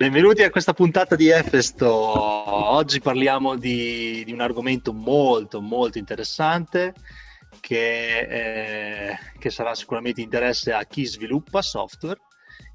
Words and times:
Benvenuti 0.00 0.42
a 0.42 0.48
questa 0.48 0.72
puntata 0.72 1.14
di 1.14 1.28
Efesto. 1.28 1.86
Oggi 1.86 3.00
parliamo 3.00 3.56
di, 3.56 4.24
di 4.24 4.32
un 4.32 4.40
argomento 4.40 4.94
molto 4.94 5.60
molto 5.60 5.98
interessante 5.98 6.94
che, 7.60 8.20
eh, 8.20 9.18
che, 9.38 9.50
sarà 9.50 9.74
sicuramente 9.74 10.22
interesse 10.22 10.72
a 10.72 10.84
chi 10.84 11.04
sviluppa 11.04 11.60
software 11.60 12.18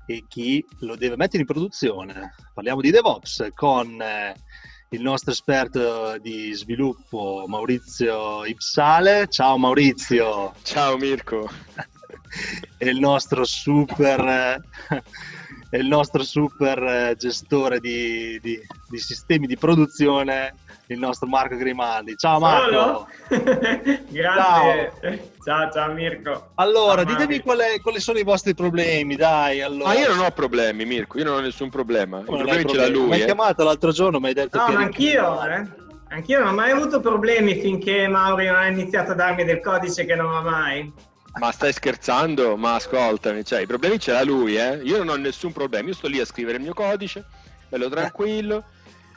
e 0.05 0.25
chi 0.27 0.63
lo 0.81 0.95
deve 0.95 1.15
mettere 1.15 1.39
in 1.39 1.47
produzione. 1.47 2.35
Parliamo 2.53 2.81
di 2.81 2.91
DevOps 2.91 3.47
con 3.55 3.99
eh, 3.99 4.35
il 4.89 5.01
nostro 5.01 5.31
esperto 5.31 6.19
di 6.19 6.53
sviluppo 6.53 7.45
Maurizio 7.47 8.45
Ipsale. 8.45 9.29
Ciao 9.29 9.57
Maurizio. 9.57 10.53
Ciao 10.61 10.95
Mirko. 10.95 11.49
e 12.77 12.87
il 12.87 12.99
nostro 12.99 13.45
super... 13.45 14.19
Eh, 14.19 15.03
è 15.75 15.79
il 15.79 15.87
nostro 15.87 16.23
super 16.23 16.81
eh, 16.81 17.15
gestore 17.17 17.81
di, 17.81 18.39
di, 18.41 18.57
di, 18.89 18.97
sistemi 18.97 19.45
di 19.45 19.57
produzione, 19.57 20.55
il 20.87 20.97
nostro 20.97 21.27
Marco 21.27 21.57
Grimandi. 21.57 22.15
Ciao 22.15 22.39
Marco! 22.39 23.07
Grazie! 24.07 24.93
Ciao. 25.01 25.19
ciao. 25.43 25.71
ciao, 25.71 25.93
Mirko! 25.93 26.51
Allora, 26.55 27.03
ciao, 27.03 27.13
ditemi 27.13 27.41
qual 27.41 27.59
è, 27.59 27.81
quali 27.81 27.99
sono 27.99 28.19
i 28.19 28.23
vostri 28.23 28.55
problemi, 28.55 29.17
dai. 29.17 29.61
Allora. 29.61 29.89
Ma 29.89 29.99
io 29.99 30.15
non 30.15 30.25
ho 30.25 30.31
problemi, 30.31 30.85
Mirko, 30.85 31.17
io 31.17 31.25
non 31.25 31.35
ho 31.35 31.41
nessun 31.41 31.69
problema. 31.69 32.19
I 32.19 32.23
problemi 32.23 32.65
ce 32.65 32.77
l'ha 32.77 32.87
lui. 32.87 33.07
Mi 33.07 33.13
hai 33.15 33.21
eh. 33.21 33.25
chiamato 33.25 33.65
l'altro 33.65 33.91
giorno, 33.91 34.19
mi 34.21 34.27
hai 34.27 34.33
detto 34.33 34.57
no, 34.57 34.65
che... 34.65 34.71
No, 34.71 34.77
ma 34.77 34.85
anch'io, 34.85 35.43
eh. 35.45 35.83
Anch'io 36.07 36.39
non 36.39 36.47
ho 36.47 36.53
mai 36.53 36.71
avuto 36.71 37.01
problemi 37.01 37.55
finché 37.55 38.07
Mauri 38.07 38.45
non 38.45 38.55
ha 38.55 38.67
iniziato 38.67 39.11
a 39.11 39.15
darmi 39.15 39.43
del 39.43 39.59
codice 39.59 40.05
che 40.05 40.15
non 40.15 40.29
va 40.29 40.41
mai. 40.41 40.93
Ma 41.37 41.51
stai 41.51 41.73
scherzando? 41.73 42.55
Ma 42.55 42.75
ascoltami, 42.75 43.43
cioè, 43.43 43.61
i 43.61 43.65
problemi 43.65 43.99
ce 43.99 44.13
l'ha 44.13 44.23
lui, 44.23 44.55
eh? 44.55 44.79
Io 44.83 44.97
non 44.97 45.09
ho 45.09 45.15
nessun 45.15 45.51
problema, 45.51 45.89
io 45.89 45.93
sto 45.93 46.07
lì 46.07 46.19
a 46.19 46.25
scrivere 46.25 46.57
il 46.57 46.63
mio 46.63 46.73
codice, 46.73 47.25
bello 47.67 47.89
tranquillo. 47.89 48.63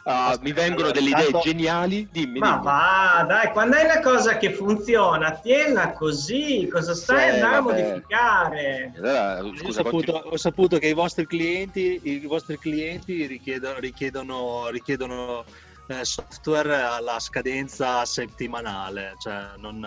Uh, 0.08 0.38
mi 0.41 0.52
vengono 0.52 0.91
delle 0.91 1.10
idee 1.10 1.25
tanto... 1.25 1.41
geniali. 1.41 2.08
Dimmi, 2.10 2.38
Ma 2.38 2.52
dimmi. 2.52 2.64
va, 2.64 3.25
dai, 3.28 3.52
quando 3.52 3.77
hai 3.77 3.84
una 3.84 4.00
cosa 4.00 4.38
che 4.38 4.55
funziona, 4.55 5.33
tienila 5.33 5.92
così. 5.92 6.66
Cosa 6.72 6.94
stai 6.94 7.34
sì, 7.34 7.41
andando 7.41 7.56
a 7.56 7.75
modificare? 7.75 8.92
Allora, 8.97 9.41
scusa, 9.55 9.80
ho, 9.80 9.84
saputo, 9.84 10.12
ho, 10.12 10.36
saputo, 10.38 10.78
che 10.78 10.86
i 10.86 10.94
vostri 10.94 11.27
clienti, 11.27 12.00
i 12.05 12.20
vostri 12.20 12.58
clienti 12.58 13.27
richiedono, 13.27 13.78
richiedono, 13.80 14.69
richiedono 14.70 15.44
eh, 15.88 16.05
software 16.06 16.75
alla 16.82 17.20
scadenza 17.20 18.03
settimanale, 18.06 19.12
cioè 19.20 19.50
non 19.58 19.86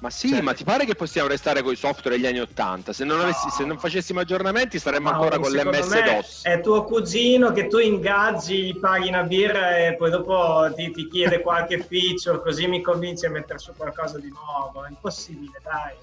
ma 0.00 0.08
sì, 0.08 0.30
cioè, 0.30 0.40
ma 0.40 0.54
ti 0.54 0.64
pare 0.64 0.86
che 0.86 0.94
possiamo 0.94 1.28
restare 1.28 1.62
con 1.62 1.72
i 1.72 1.76
software 1.76 2.16
degli 2.16 2.26
anni 2.26 2.40
80? 2.40 2.92
Se 2.94 3.04
non, 3.04 3.18
no. 3.18 3.24
avessi, 3.24 3.50
se 3.50 3.64
non 3.64 3.78
facessimo 3.78 4.20
aggiornamenti 4.20 4.78
saremmo 4.78 5.10
no, 5.10 5.16
ancora 5.16 5.38
con 5.38 5.52
l'MS-DOS. 5.52 6.44
È 6.44 6.60
tuo 6.60 6.84
cugino 6.84 7.52
che 7.52 7.66
tu 7.66 7.76
ingaggi, 7.76 8.62
gli 8.62 8.78
paghi 8.78 9.08
una 9.08 9.24
birra 9.24 9.76
e 9.76 9.96
poi 9.96 10.10
dopo 10.10 10.72
ti, 10.74 10.90
ti 10.90 11.06
chiede 11.06 11.40
qualche 11.42 11.82
feature, 11.82 12.40
così 12.40 12.66
mi 12.66 12.80
convinci 12.80 13.26
a 13.26 13.30
mettere 13.30 13.58
su 13.58 13.74
qualcosa 13.76 14.18
di 14.18 14.30
nuovo. 14.30 14.86
È 14.86 14.88
impossibile, 14.88 15.60
dai. 15.62 15.94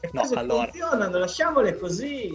Le 0.00 0.10
no, 0.12 0.20
cose 0.20 0.34
allora... 0.34 0.64
funzionano, 0.64 1.18
lasciamole 1.18 1.78
così. 1.78 2.30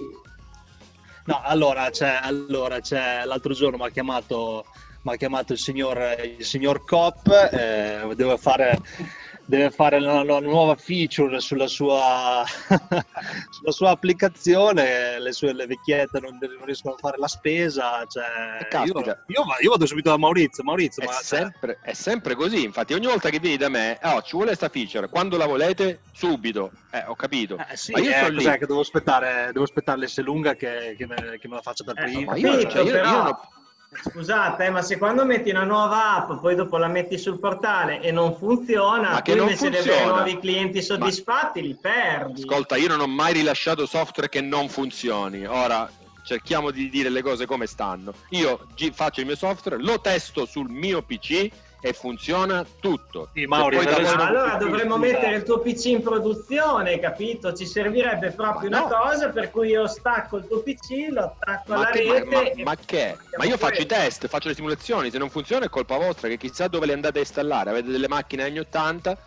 No, 1.26 1.42
allora, 1.44 1.92
c'è, 1.92 2.20
allora, 2.24 2.80
c'è 2.80 3.24
l'altro 3.24 3.54
giorno 3.54 3.78
mi 3.78 3.86
ha 3.86 3.90
chiamato, 3.90 4.66
chiamato 5.16 5.54
il 5.54 5.60
signor, 5.60 6.18
il 6.40 6.44
signor 6.44 6.84
Cop, 6.84 7.28
eh, 7.30 8.02
devo 8.16 8.36
fare 8.36 8.82
deve 9.46 9.72
fare 9.72 9.98
una, 9.98 10.22
una 10.22 10.40
nuova 10.40 10.76
feature 10.76 11.40
sulla 11.40 11.68
sua, 11.68 12.44
sulla 13.50 13.72
sua 13.72 13.90
applicazione, 13.92 15.20
le 15.20 15.32
sue 15.32 15.54
le 15.54 15.66
vecchiette 15.66 16.20
non, 16.20 16.38
non, 16.40 16.66
riescono 16.66 16.96
a 16.96 16.98
fare 16.98 17.18
la 17.18 17.28
spesa. 17.28 18.06
Cioè, 18.08 18.86
io, 18.86 19.00
io, 19.00 19.46
io, 19.60 19.70
vado 19.70 19.86
subito 19.86 20.10
da 20.10 20.18
Maurizio. 20.18 20.64
Maurizio 20.64 21.04
è, 21.04 21.06
ma, 21.06 21.12
sempre, 21.14 21.80
cioè... 21.82 21.92
è 21.92 21.94
sempre 21.94 22.36
così. 22.36 22.64
Infatti, 22.64 22.94
ogni 22.94 23.08
volta 23.08 23.30
che 23.30 23.40
vieni 23.40 23.58
da 23.58 23.70
me, 23.70 24.00
oh, 24.04 24.22
ci 24.22 24.32
vuole 24.32 24.48
questa 24.48 24.70
feature. 24.70 25.10
Quando 25.10 25.38
la 25.38 25.46
volete, 25.46 26.02
subito. 26.12 26.72
Eh, 26.92 27.04
ho 27.08 27.16
capito. 27.16 27.58
Eh, 27.58 27.76
sì, 27.76 27.92
ma 27.92 28.00
io 28.00 28.12
eh, 28.12 28.34
cos'è 28.34 28.58
che 28.58 28.66
devo 28.66 28.80
aspettare? 28.80 29.50
Devo 29.52 29.64
aspettare 29.64 30.00
l'S 30.00 30.20
lunga 30.22 30.56
che, 30.56 30.96
che, 30.98 31.06
me, 31.06 31.38
che 31.40 31.48
me 31.48 31.56
la 31.56 31.62
faccia 31.62 31.84
per 31.84 32.00
eh, 32.00 32.04
prima. 32.04 32.32
Ma 32.32 32.38
io, 32.38 32.70
cioè, 32.70 32.84
io, 32.84 32.92
però... 32.92 33.10
io 33.10 33.24
non 33.24 33.38
Scusate, 34.02 34.70
ma 34.70 34.82
se 34.82 34.98
quando 34.98 35.26
metti 35.26 35.50
una 35.50 35.64
nuova 35.64 36.16
app, 36.16 36.40
poi 36.40 36.56
dopo 36.56 36.78
la 36.78 36.88
metti 36.88 37.18
sul 37.18 37.40
portale 37.40 38.02
e 38.02 38.12
non 38.12 38.36
funziona, 38.36 39.12
ma 39.12 39.22
che 39.22 39.36
tu 39.36 39.42
invece 39.42 39.70
di 39.70 39.78
avere 39.78 40.06
nuovi 40.06 40.40
clienti 40.40 40.82
soddisfatti, 40.82 41.62
ma... 41.62 41.68
li 41.68 41.78
perdi. 41.80 42.42
Ascolta, 42.42 42.76
io 42.76 42.88
non 42.88 43.00
ho 43.00 43.08
mai 43.08 43.34
rilasciato 43.34 43.86
software 43.86 44.30
che 44.30 44.42
non 44.42 44.70
funzioni. 44.70 45.46
Ora 45.46 45.90
cerchiamo 46.24 46.72
di 46.72 46.90
dire 46.90 47.10
le 47.10 47.22
cose 47.22 47.46
come 47.46 47.68
stanno. 47.68 48.14
Io 48.30 48.68
faccio 48.92 49.20
il 49.20 49.26
mio 49.26 49.36
software, 49.36 49.82
lo 49.82 50.00
testo 50.00 50.46
sul 50.46 50.70
mio 50.70 51.02
PC 51.02 51.50
e 51.86 51.92
funziona 51.92 52.66
tutto. 52.80 53.28
Sì, 53.34 53.46
Mauri, 53.46 53.76
allora 53.76 54.56
dovremmo 54.56 54.98
mettere 54.98 55.36
il 55.36 55.44
tuo 55.44 55.60
PC 55.60 55.88
in 55.88 56.02
produzione, 56.02 56.98
capito? 56.98 57.52
Ci 57.52 57.66
servirebbe 57.66 58.32
proprio 58.32 58.70
ma 58.70 58.84
una 58.84 58.88
no. 58.88 59.02
cosa 59.02 59.30
per 59.32 59.52
cui 59.52 59.68
io 59.68 59.86
stacco 59.86 60.38
il 60.38 60.48
tuo 60.48 60.62
PC, 60.62 61.10
lo 61.10 61.24
attacco 61.24 61.74
ma 61.74 61.76
alla 61.76 61.90
che, 61.90 62.04
rete. 62.10 62.64
Ma, 62.64 62.72
ma 62.72 62.76
che? 62.78 63.18
Ma 63.36 63.44
io 63.44 63.58
faccio 63.58 63.82
i 63.82 63.86
test, 63.86 64.30
faccio 64.30 64.48
le 64.48 64.56
simulazioni, 64.56 65.12
se 65.12 65.18
non 65.18 65.30
funziona 65.30 65.66
è 65.66 65.70
colpa 65.70 65.98
vostra, 65.98 66.30
che 66.30 66.38
chissà 66.38 66.70
dove 66.70 66.86
le 66.86 66.94
andate 66.94 67.18
a 67.18 67.22
installare. 67.22 67.72
Avete 67.72 67.92
delle 67.92 68.08
macchine 68.08 68.44
anni 68.44 68.60
80 68.60 69.18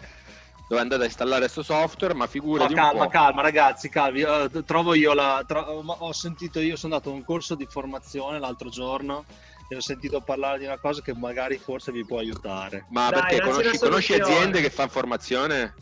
dove 0.66 0.80
andate 0.80 1.02
a 1.02 1.06
installare 1.06 1.40
questo 1.40 1.62
software, 1.62 2.14
ma 2.14 2.26
figurati 2.26 2.72
no, 2.72 2.80
calma, 2.80 3.08
calma, 3.08 3.42
ragazzi, 3.42 3.90
calmi. 3.90 4.22
Uh, 4.22 4.64
trovo 4.64 4.94
io 4.94 5.12
la. 5.12 5.44
Tro- 5.46 5.60
ho 5.60 6.12
sentito 6.14 6.58
io, 6.58 6.76
sono 6.76 6.94
andato 6.94 7.12
a 7.12 7.14
un 7.14 7.22
corso 7.22 7.54
di 7.54 7.66
formazione 7.66 8.38
l'altro 8.38 8.70
giorno 8.70 9.26
e 9.68 9.76
ho 9.76 9.80
sentito 9.80 10.20
parlare 10.20 10.58
di 10.58 10.64
una 10.64 10.78
cosa 10.78 11.02
che 11.02 11.14
magari 11.14 11.58
forse 11.58 11.90
vi 11.92 12.04
può 12.04 12.18
aiutare. 12.18 12.86
Ma 12.90 13.10
Dai, 13.10 13.20
perché 13.22 13.40
conosci, 13.40 13.78
conosci, 13.78 14.14
aziende 14.14 14.60
che 14.60 14.70
fanno 14.70 14.90
formazione? 14.90 15.74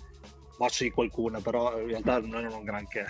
Ma 0.59 0.69
sì, 0.69 0.91
qualcuna, 0.91 1.41
però 1.41 1.79
in 1.81 1.89
realtà 1.89 2.21
non 2.21 2.45
è 2.45 2.49
un 2.49 2.65
granché. 2.65 3.07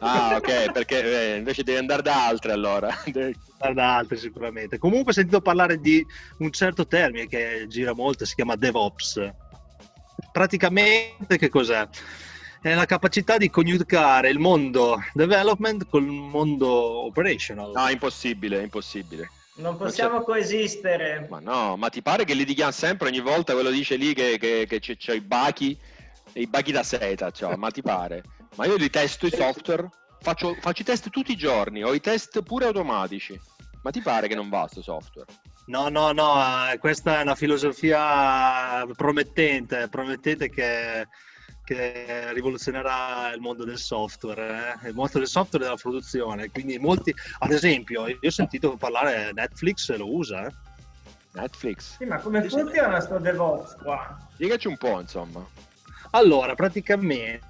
ah, 0.00 0.36
ok, 0.36 0.72
perché 0.72 1.32
eh, 1.32 1.36
invece 1.38 1.62
devi 1.62 1.78
andare 1.78 2.02
da 2.02 2.26
altre 2.26 2.52
allora. 2.52 2.88
devi 3.06 3.34
andare 3.58 3.74
da 3.74 3.96
altre 3.96 4.16
sicuramente. 4.16 4.78
Comunque 4.78 5.10
ho 5.10 5.14
sentito 5.14 5.40
parlare 5.40 5.78
di 5.80 6.04
un 6.38 6.50
certo 6.50 6.86
termine 6.86 7.26
che 7.26 7.66
gira 7.68 7.94
molto, 7.94 8.24
si 8.24 8.34
chiama 8.34 8.56
DevOps. 8.56 9.30
Praticamente 10.32 11.38
che 11.38 11.48
cos'è? 11.48 11.88
È 12.60 12.74
la 12.74 12.86
capacità 12.86 13.38
di 13.38 13.50
coniugare 13.50 14.28
il 14.28 14.38
mondo 14.40 14.98
development 15.14 15.88
col 15.88 16.04
mondo 16.04 17.06
operational. 17.06 17.70
No, 17.72 17.88
impossibile, 17.88 18.62
impossibile. 18.62 19.30
Non 19.58 19.76
possiamo 19.76 20.14
non 20.14 20.24
coesistere. 20.24 21.26
Ma 21.28 21.40
no, 21.40 21.76
ma 21.76 21.88
ti 21.88 22.00
pare 22.00 22.24
che 22.24 22.34
litighiamo 22.34 22.70
sempre 22.70 23.08
ogni 23.08 23.20
volta 23.20 23.54
quello 23.54 23.70
dice 23.70 23.96
lì 23.96 24.14
che, 24.14 24.38
che, 24.38 24.66
che 24.68 24.78
c'è, 24.78 24.96
c'è, 24.96 25.14
i 25.14 25.20
bachi, 25.20 25.76
i 26.34 26.46
bachi 26.46 26.70
da 26.70 26.82
seta, 26.82 27.30
cioè, 27.30 27.56
ma 27.56 27.70
ti 27.70 27.82
pare? 27.82 28.22
Ma 28.54 28.66
io 28.66 28.76
li 28.76 28.88
testo 28.88 29.26
i 29.26 29.30
software, 29.30 29.88
faccio, 30.20 30.54
faccio 30.60 30.82
i 30.82 30.84
test 30.84 31.10
tutti 31.10 31.32
i 31.32 31.36
giorni, 31.36 31.82
ho 31.82 31.92
i 31.92 32.00
test 32.00 32.42
pure 32.42 32.66
automatici. 32.66 33.38
Ma 33.82 33.90
ti 33.90 34.00
pare 34.00 34.28
che 34.28 34.34
non 34.34 34.48
va 34.48 34.66
sto 34.68 34.82
software? 34.82 35.26
No, 35.66 35.88
no, 35.88 36.12
no, 36.12 36.70
eh, 36.70 36.78
questa 36.78 37.18
è 37.18 37.22
una 37.22 37.34
filosofia 37.34 38.86
promettente, 38.96 39.88
promettente 39.88 40.48
che 40.48 41.06
che 41.68 42.32
rivoluzionerà 42.32 43.30
il 43.34 43.40
mondo 43.40 43.62
del 43.64 43.76
software, 43.76 44.78
eh? 44.82 44.88
il 44.88 44.94
mondo 44.94 45.18
del 45.18 45.26
software 45.26 45.64
e 45.64 45.68
della 45.68 45.78
produzione. 45.78 46.50
Quindi 46.50 46.78
molti, 46.78 47.14
ad 47.40 47.50
esempio, 47.50 48.06
io 48.06 48.16
ho 48.22 48.30
sentito 48.30 48.74
parlare 48.76 49.32
Netflix 49.34 49.94
lo 49.94 50.10
usa. 50.10 50.46
Eh? 50.46 50.52
Netflix? 51.32 51.96
Sì, 51.98 52.06
ma 52.06 52.16
come 52.20 52.48
funziona 52.48 53.00
sto 53.00 53.18
DevOps 53.18 53.76
qua? 53.82 54.16
Spiegaci 54.32 54.66
un 54.66 54.78
po', 54.78 54.98
insomma. 54.98 55.46
Allora, 56.12 56.54
praticamente, 56.54 57.42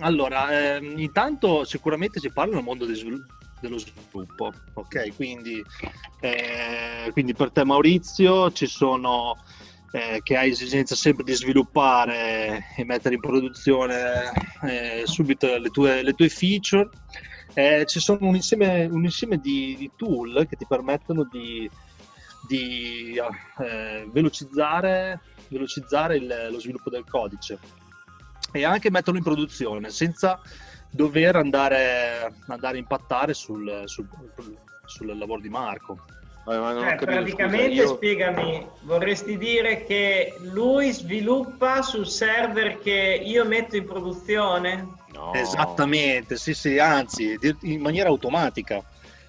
allora, 0.00 0.76
eh, 0.76 0.92
intanto 0.96 1.64
sicuramente 1.64 2.20
si 2.20 2.30
parla 2.30 2.56
del 2.56 2.64
mondo 2.64 2.84
dello 2.84 3.78
sviluppo, 3.78 4.52
ok? 4.74 5.14
Quindi, 5.16 5.64
eh, 6.20 7.08
quindi 7.12 7.32
per 7.32 7.50
te 7.50 7.64
Maurizio 7.64 8.52
ci 8.52 8.66
sono 8.66 9.38
eh, 9.92 10.20
che 10.22 10.36
hai 10.36 10.50
esigenza 10.50 10.94
sempre 10.94 11.22
di 11.22 11.34
sviluppare 11.34 12.64
e 12.76 12.84
mettere 12.84 13.14
in 13.14 13.20
produzione 13.20 14.32
eh, 14.62 15.02
subito 15.04 15.58
le 15.58 15.68
tue, 15.68 16.02
le 16.02 16.14
tue 16.14 16.28
feature. 16.28 16.88
Eh, 17.54 17.84
ci 17.86 18.00
sono 18.00 18.26
un 18.26 18.34
insieme, 18.34 18.86
un 18.86 19.04
insieme 19.04 19.36
di, 19.36 19.76
di, 19.78 19.90
tool 19.94 20.46
che 20.48 20.56
ti 20.56 20.64
permettono 20.66 21.28
di, 21.30 21.70
di 22.48 23.20
eh, 23.60 24.08
velocizzare, 24.10 25.20
velocizzare 25.48 26.16
il, 26.16 26.48
lo 26.50 26.58
sviluppo 26.58 26.88
del 26.88 27.04
codice 27.04 27.58
e 28.52 28.64
anche 28.64 28.90
metterlo 28.90 29.18
in 29.18 29.24
produzione 29.24 29.90
senza 29.90 30.40
dover 30.90 31.36
andare, 31.36 32.36
andare 32.46 32.76
a 32.76 32.80
impattare 32.80 33.34
sul, 33.34 33.82
sul, 33.84 34.08
sul 34.86 35.18
lavoro 35.18 35.40
di 35.40 35.50
Marco. 35.50 35.98
Vabbè, 36.44 36.80
cioè, 36.80 36.96
praticamente, 36.96 37.70
scusa, 37.70 37.82
io... 37.82 37.94
spiegami, 37.94 38.66
vorresti 38.80 39.38
dire 39.38 39.84
che 39.84 40.34
lui 40.40 40.90
sviluppa 40.90 41.82
sul 41.82 42.08
server 42.08 42.80
che 42.80 43.22
io 43.24 43.44
metto 43.44 43.76
in 43.76 43.84
produzione? 43.84 44.94
No. 45.12 45.32
Esattamente, 45.34 46.36
sì, 46.36 46.52
sì, 46.52 46.78
anzi, 46.78 47.38
in 47.60 47.80
maniera 47.80 48.08
automatica. 48.08 48.82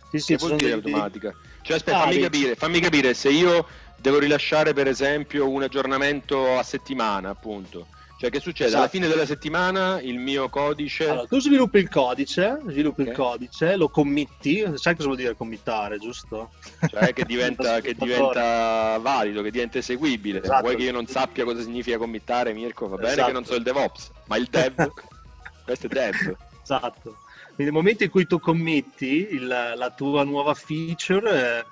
Sì, 0.09 0.17
sì, 0.19 0.35
che 0.35 0.45
vuol 0.45 0.57
dire 0.57 0.81
dei... 0.81 0.91
automatica? 0.91 1.33
Cioè, 1.61 1.77
aspetta, 1.77 1.97
ah, 1.97 2.03
fammi, 2.05 2.19
capire, 2.19 2.55
fammi 2.55 2.79
capire, 2.79 3.13
se 3.13 3.29
io 3.29 3.65
devo 3.97 4.19
rilasciare 4.19 4.73
per 4.73 4.87
esempio 4.87 5.47
un 5.47 5.61
aggiornamento 5.61 6.57
a 6.57 6.63
settimana, 6.63 7.29
appunto, 7.29 7.87
cioè, 8.23 8.31
che 8.31 8.39
succede? 8.39 8.69
Esatto. 8.69 8.83
Alla 8.83 8.89
fine 8.89 9.07
della 9.09 9.25
settimana 9.25 9.99
il 9.99 10.17
mio 10.17 10.47
codice. 10.47 11.09
Allora, 11.09 11.27
tu 11.27 11.41
sviluppi 11.41 11.79
il 11.79 11.89
codice, 11.89 12.57
sviluppi 12.67 13.01
okay. 13.01 13.11
il 13.11 13.19
codice, 13.19 13.75
lo 13.75 13.89
committi. 13.89 14.63
Sai 14.75 14.95
cosa 14.95 15.07
vuol 15.07 15.17
dire 15.17 15.35
committare, 15.35 15.99
giusto? 15.99 16.51
Cioè, 16.89 17.11
che 17.11 17.25
diventa, 17.27 17.81
che 17.81 17.93
diventa 17.93 18.97
valido, 18.99 19.41
che 19.41 19.51
diventa 19.51 19.79
eseguibile. 19.79 20.41
Esatto. 20.41 20.61
Vuoi 20.61 20.77
che 20.77 20.83
io 20.83 20.93
non 20.93 21.05
sappia 21.05 21.43
cosa 21.43 21.61
significa 21.61 21.97
committare, 21.97 22.53
Mirko? 22.53 22.87
Va 22.87 22.95
bene 22.95 23.11
esatto. 23.11 23.27
che 23.27 23.33
non 23.33 23.43
so 23.43 23.55
il 23.55 23.63
DevOps, 23.63 24.11
ma 24.27 24.37
il 24.37 24.47
dev, 24.49 24.91
questo 25.65 25.87
è 25.87 25.89
dev. 25.89 26.35
Esatto. 26.61 27.17
Quindi 27.55 27.63
nel 27.65 27.73
momento 27.73 28.05
in 28.05 28.09
cui 28.09 28.25
tu 28.25 28.39
committi 28.39 29.27
il, 29.31 29.47
la 29.47 29.93
tua 29.93 30.23
nuova 30.23 30.53
feature. 30.53 31.57
Eh, 31.57 31.65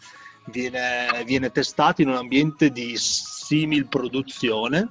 viene, 0.45 1.07
viene 1.23 1.51
testato 1.51 2.01
in 2.01 2.09
un 2.09 2.15
ambiente 2.15 2.71
di 2.71 2.97
simil 2.97 3.85
produzione 3.85 4.89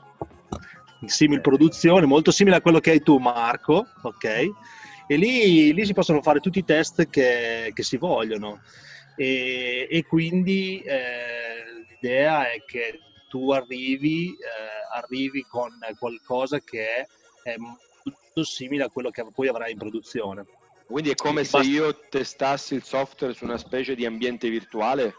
simil 1.06 1.40
produzione, 1.40 2.06
molto 2.06 2.30
simile 2.30 2.56
a 2.56 2.60
quello 2.60 2.80
che 2.80 2.90
hai 2.90 3.02
tu 3.02 3.18
Marco, 3.18 3.86
ok? 4.02 4.24
E 5.06 5.16
lì, 5.16 5.72
lì 5.72 5.84
si 5.86 5.92
possono 5.92 6.22
fare 6.22 6.40
tutti 6.40 6.58
i 6.58 6.64
test 6.64 7.08
che, 7.08 7.72
che 7.74 7.82
si 7.82 7.96
vogliono 7.96 8.60
e, 9.20 9.86
e 9.90 10.06
quindi 10.06 10.80
eh, 10.80 11.84
l'idea 11.88 12.50
è 12.50 12.62
che 12.64 13.00
tu 13.28 13.50
arrivi, 13.50 14.30
eh, 14.30 14.96
arrivi 14.96 15.44
con 15.48 15.70
qualcosa 15.98 16.58
che 16.60 16.86
è, 16.86 17.06
è, 17.42 17.54
molto 17.58 18.44
simile 18.44 18.84
a 18.84 18.88
quello 18.88 19.10
che 19.10 19.24
poi 19.32 19.48
avrai 19.48 19.72
in 19.72 19.78
produzione. 19.78 20.46
Quindi 20.86 21.10
è 21.10 21.14
come 21.14 21.44
se 21.44 21.58
io 21.58 21.94
testassi 22.08 22.74
il 22.74 22.82
software 22.82 23.34
su 23.34 23.44
una 23.44 23.58
specie 23.58 23.94
di 23.94 24.06
ambiente 24.06 24.48
virtuale? 24.48 25.14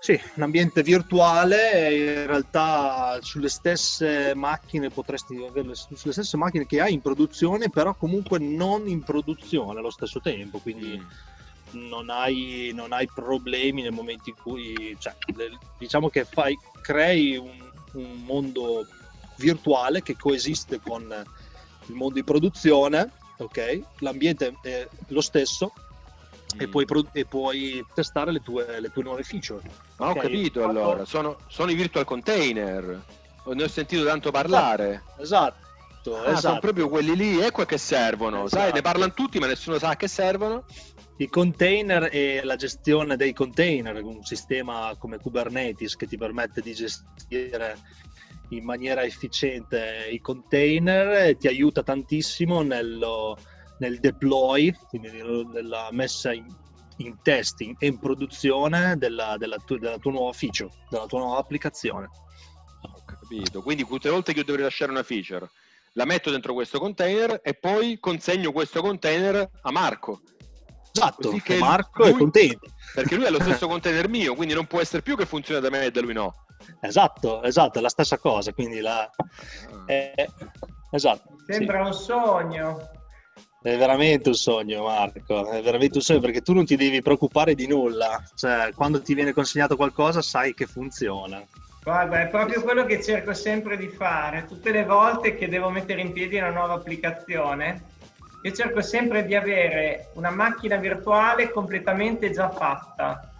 Sì, 0.00 0.18
un 0.36 0.42
ambiente 0.44 0.82
virtuale, 0.84 2.20
in 2.20 2.26
realtà 2.26 3.18
sulle 3.20 3.48
stesse 3.48 4.32
macchine 4.34 4.90
potresti 4.90 5.34
avere 5.44 5.74
sulle 5.74 6.12
stesse 6.12 6.36
macchine 6.36 6.66
che 6.66 6.80
hai 6.80 6.92
in 6.92 7.00
produzione, 7.00 7.68
però 7.68 7.94
comunque 7.94 8.38
non 8.38 8.86
in 8.86 9.02
produzione 9.02 9.80
allo 9.80 9.90
stesso 9.90 10.20
tempo, 10.20 10.60
quindi 10.60 10.96
mm. 10.96 11.88
non, 11.88 12.10
hai, 12.10 12.70
non, 12.72 12.92
hai, 12.92 13.08
problemi 13.12 13.82
nel 13.82 13.90
momento 13.90 14.30
in 14.30 14.36
cui, 14.40 14.96
cioè, 15.00 15.16
diciamo 15.78 16.08
che 16.08 16.24
fai, 16.24 16.56
crei 16.80 17.36
un, 17.36 17.58
un 17.94 18.22
mondo 18.24 18.86
virtuale 19.36 20.02
che 20.02 20.16
coesiste 20.16 20.80
con 20.80 21.12
il 21.86 21.94
mondo 21.94 22.14
di 22.14 22.24
produzione, 22.24 23.10
ok? 23.38 23.80
L'ambiente 23.98 24.54
è 24.62 24.88
lo 25.08 25.20
stesso, 25.20 25.72
e, 26.58 26.68
puoi, 26.68 26.86
e, 27.12 27.24
puoi, 27.24 27.84
testare 27.94 28.32
le 28.32 28.40
tue, 28.40 28.80
le 28.80 28.90
tue 28.90 29.02
nuove 29.02 29.22
feature. 29.22 29.62
Ma 29.96 30.10
okay. 30.10 30.18
ho 30.18 30.22
capito 30.22 30.64
allora, 30.64 31.04
sono, 31.04 31.38
sono, 31.48 31.70
i 31.70 31.74
virtual 31.74 32.04
container, 32.04 33.02
ne 33.44 33.62
ho 33.62 33.68
sentito 33.68 34.04
tanto 34.04 34.30
parlare. 34.30 35.02
Esatto. 35.18 35.66
esatto. 36.02 36.16
Ah, 36.16 36.30
esatto. 36.30 36.40
Sono 36.40 36.60
proprio 36.60 36.88
quelli 36.88 37.16
lì, 37.16 37.40
ecco 37.40 37.64
che 37.64 37.78
servono. 37.78 38.44
Esatto. 38.44 38.62
Sai, 38.62 38.72
ne 38.72 38.82
parlano 38.82 39.12
tutti, 39.12 39.38
ma 39.38 39.46
nessuno 39.46 39.78
sa 39.78 39.90
a 39.90 39.96
che 39.96 40.08
servono. 40.08 40.64
I 41.18 41.28
container 41.28 42.08
e 42.12 42.42
la 42.44 42.56
gestione 42.56 43.16
dei 43.16 43.32
container, 43.32 44.02
un 44.04 44.22
sistema 44.22 44.94
come 44.98 45.18
Kubernetes 45.18 45.96
che 45.96 46.06
ti 46.06 46.16
permette 46.16 46.60
di 46.60 46.72
gestire 46.72 47.76
in 48.50 48.64
maniera 48.64 49.02
efficiente 49.02 50.08
i 50.10 50.20
container, 50.20 51.36
ti 51.36 51.48
aiuta 51.48 51.82
tantissimo 51.82 52.62
nello, 52.62 53.36
nel 53.78 53.98
deploy, 54.00 54.72
quindi 54.88 55.10
nella 55.52 55.88
messa 55.90 56.32
in, 56.32 56.46
in 56.98 57.16
testing 57.22 57.76
e 57.78 57.86
in 57.86 57.98
produzione 57.98 58.96
della, 58.96 59.36
della, 59.36 59.56
tu, 59.56 59.76
della, 59.78 59.98
tua 59.98 60.12
nuova 60.12 60.32
feature, 60.32 60.70
della 60.90 61.06
tua 61.06 61.20
nuova 61.20 61.38
applicazione. 61.38 62.08
Ho 62.82 63.04
capito. 63.04 63.62
Quindi 63.62 63.84
tutte 63.86 64.08
le 64.08 64.14
volte 64.14 64.32
che 64.32 64.40
io 64.40 64.44
devo 64.44 64.58
rilasciare 64.58 64.90
una 64.90 65.02
feature, 65.02 65.48
la 65.92 66.04
metto 66.04 66.30
dentro 66.30 66.54
questo 66.54 66.78
container 66.78 67.40
e 67.42 67.54
poi 67.54 67.98
consegno 67.98 68.52
questo 68.52 68.80
container 68.80 69.48
a 69.62 69.70
Marco. 69.70 70.20
Esatto, 70.92 71.30
che 71.30 71.58
Marco 71.58 72.02
lui, 72.04 72.12
è 72.12 72.16
contento. 72.16 72.70
Perché 72.94 73.14
lui 73.14 73.24
è 73.24 73.30
lo 73.30 73.40
stesso 73.42 73.68
container 73.68 74.08
mio, 74.08 74.34
quindi 74.34 74.54
non 74.54 74.66
può 74.66 74.80
essere 74.80 75.02
più 75.02 75.16
che 75.16 75.26
funziona 75.26 75.60
da 75.60 75.70
me 75.70 75.84
e 75.84 75.90
da 75.90 76.00
lui 76.00 76.12
no. 76.12 76.46
Esatto, 76.80 77.42
esatto, 77.42 77.78
è 77.78 77.82
la 77.82 77.88
stessa 77.88 78.18
cosa, 78.18 78.52
quindi 78.52 78.80
la... 78.80 79.02
Ah. 79.02 79.84
È... 79.86 80.26
Esatto. 80.90 81.36
Sembra 81.46 81.82
sì. 81.82 81.86
un 81.86 81.92
sogno. 81.92 82.90
È 83.60 83.76
veramente 83.76 84.28
un 84.28 84.34
sogno, 84.34 84.84
Marco. 84.84 85.50
È 85.50 85.60
veramente 85.62 85.98
un 85.98 86.02
sogno 86.02 86.20
perché 86.20 86.42
tu 86.42 86.52
non 86.52 86.64
ti 86.64 86.76
devi 86.76 87.02
preoccupare 87.02 87.54
di 87.54 87.66
nulla. 87.66 88.22
Cioè, 88.34 88.72
quando 88.74 89.02
ti 89.02 89.14
viene 89.14 89.32
consegnato 89.32 89.76
qualcosa, 89.76 90.22
sai 90.22 90.54
che 90.54 90.66
funziona. 90.66 91.44
Guarda, 91.82 92.20
è 92.20 92.28
proprio 92.28 92.62
quello 92.62 92.84
che 92.84 93.02
cerco 93.02 93.34
sempre 93.34 93.76
di 93.76 93.88
fare. 93.88 94.44
Tutte 94.44 94.70
le 94.70 94.84
volte 94.84 95.34
che 95.34 95.48
devo 95.48 95.70
mettere 95.70 96.02
in 96.02 96.12
piedi 96.12 96.36
una 96.36 96.50
nuova 96.50 96.74
applicazione, 96.74 97.82
io 98.42 98.52
cerco 98.52 98.80
sempre 98.80 99.24
di 99.24 99.34
avere 99.34 100.10
una 100.14 100.30
macchina 100.30 100.76
virtuale 100.76 101.50
completamente 101.50 102.30
già 102.30 102.50
fatta. 102.50 103.32